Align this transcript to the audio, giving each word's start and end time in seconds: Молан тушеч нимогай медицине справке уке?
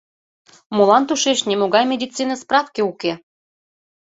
Молан 0.75 1.03
тушеч 1.07 1.39
нимогай 1.49 1.85
медицине 1.91 2.35
справке 2.43 2.81
уке? 2.91 3.13